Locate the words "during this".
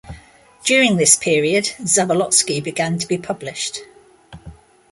0.63-1.15